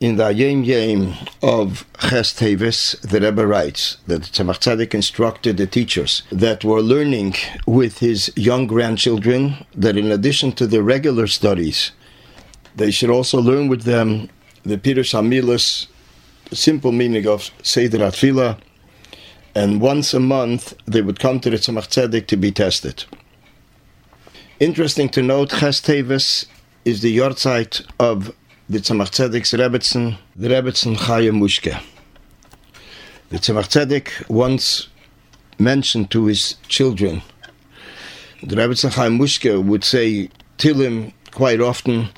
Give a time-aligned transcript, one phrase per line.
[0.00, 5.66] In the Yom Yom of Ches Teves, the Rebbe writes that Tzemach Tzedek instructed the
[5.66, 7.34] teachers that were learning
[7.66, 11.92] with his young grandchildren that in addition to the regular studies,
[12.74, 14.30] they should also learn with them
[14.62, 15.12] the Pirush
[16.48, 18.58] the simple meaning of Seder Atfilah,
[19.54, 23.04] and once a month they would come to the Tzemach Tzedek to be tested.
[24.60, 26.46] Interesting to note, Ches Teves
[26.86, 28.34] is the yahrzeit of
[28.70, 31.76] the Tzemach Tzedek's Rebbetzin, the Rebbetzin Chaya Mushke.
[33.30, 34.86] The Tzemach Tzedek once
[35.58, 37.20] mentioned to his children,
[38.44, 42.10] the Rebbetzin Chaya Mushke would say Tilim quite often,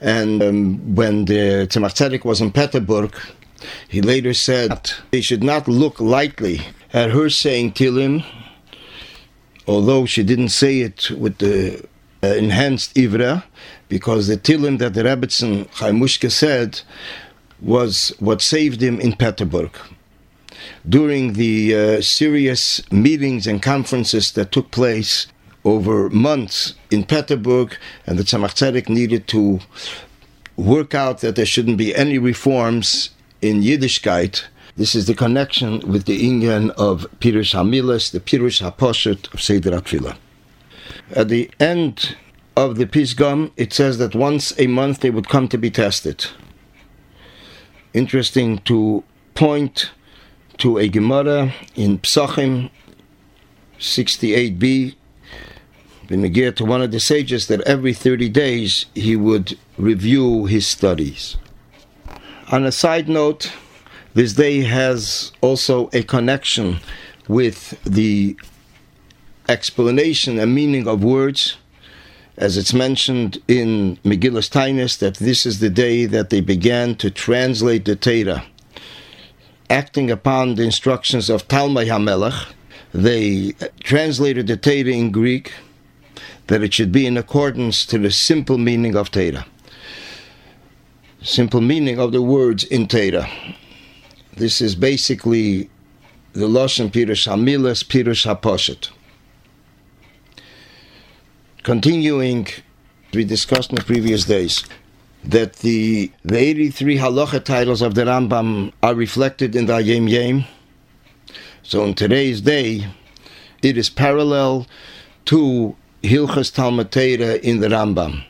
[0.00, 3.12] and um, when the Tzemach Tzedek was in Peterburg,
[3.88, 6.60] he later said they should not look lightly
[6.92, 8.24] at her saying Tilim,
[9.66, 11.84] although she didn't say it with the
[12.34, 13.44] enhanced Ivra,
[13.88, 16.80] because the Tilim that the Rebbetzin Chaya Mushke said
[17.60, 19.70] was what saved him in Peterburg.
[20.88, 25.26] During the uh, serious meetings and conferences that took place
[25.64, 29.60] over months in Peterburg, and the Tzemach Tzedek needed to
[30.56, 33.10] work out that there shouldn't be any reforms
[33.42, 34.44] in Yiddishkeit.
[34.76, 39.72] This is the connection with the Inyan of Pirush Hamilas, the Pirush HaPoshet of Seder
[39.72, 40.16] Atfilah.
[41.14, 42.16] At the end
[42.56, 46.26] of the Pisgam, it says that once a month they would come to be tested.
[47.92, 49.04] Interesting to
[49.34, 49.90] point
[50.58, 52.70] to a Gemara in Psachim
[53.78, 54.94] 68b,
[56.08, 61.36] Benegir to one of the sages that every 30 days he would review his studies.
[62.50, 63.52] On a side note,
[64.14, 66.78] this day has also a connection
[67.28, 68.36] with the
[69.48, 71.56] explanation and meaning of words,
[72.36, 77.10] as it's mentioned in Megillus Tainus, that this is the day that they began to
[77.10, 78.44] translate the Torah.
[79.70, 82.52] Acting upon the instructions of Talmai HaMelech,
[82.92, 85.52] they translated the Torah in Greek,
[86.46, 89.46] that it should be in accordance to the simple meaning of Torah.
[91.22, 93.28] Simple meaning of the words in Torah.
[94.36, 95.70] This is basically
[96.34, 98.90] the Lashon Pirush Hamilas, Pirush HaPoshet.
[101.66, 102.46] Continuing,
[103.12, 104.64] we discussed in the previous days
[105.24, 110.44] that the, the 83 halacha titles of the Rambam are reflected in the Yom Yom.
[111.64, 112.86] So in today's day,
[113.62, 114.68] it is parallel
[115.24, 118.22] to Hilchas Talmud Torah in the Rambam.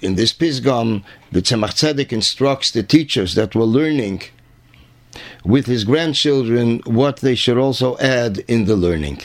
[0.00, 4.22] In this Pisgam, the Tzemach Tzedek instructs the teachers that were learning
[5.44, 9.20] with his grandchildren what they should also add in the learning.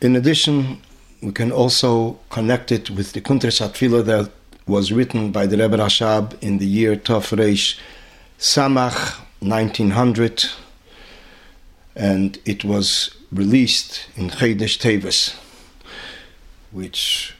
[0.00, 0.80] In addition,
[1.20, 4.30] we can also connect it with the Kuntras Atfilah that
[4.64, 7.80] was written by the Rebbe Rashab in the year Tov Reish
[8.38, 10.44] Samach 1900,
[11.96, 15.36] and it was released in Chedesh Teves,
[16.70, 17.34] which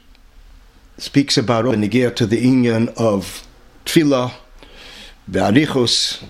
[0.97, 3.47] speaks about the Negir to the Inyan of
[3.85, 4.33] Tfilah,
[5.29, 6.21] the Arichos,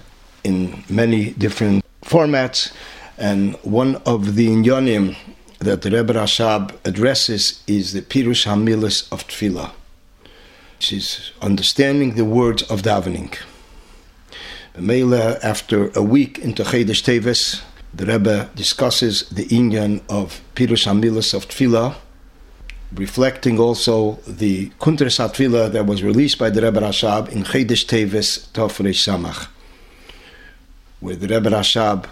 [0.43, 2.71] in many different formats,
[3.17, 5.15] and one of the Inyanim
[5.59, 9.71] that the Rebbe Rashab addresses is the Pirush Hamilas of Tfilah,
[10.77, 13.37] which is understanding the words of davening.
[14.77, 17.61] Mele, after a week into Chedesh Teves,
[17.93, 21.95] the Rebbe discusses the Inyan of Pirush Hamilas of Tfilah,
[22.93, 28.47] reflecting also the Kuntres Tfilah that was released by the Rebbe Rashab in Chedesh Teves
[28.51, 29.49] Tof Reish Samach,
[31.01, 32.05] where the Rebbe Rashab,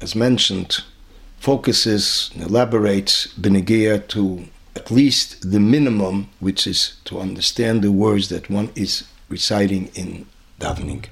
[0.00, 0.82] as mentioned,
[1.44, 4.44] focuses and elaborates Benegia to
[4.74, 10.24] at least the minimum, which is to understand the words that one is reciting in
[10.58, 11.04] davening.